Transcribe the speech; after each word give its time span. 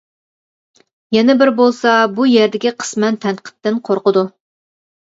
يەنە 1.17 1.35
بىر 1.43 1.51
بولسا 1.61 1.95
بۇ 2.17 2.27
يەردىكى 2.31 2.75
قىسمەن 2.83 3.23
تەنقىدتىن 3.29 3.83
قورقىدۇ. 3.87 4.29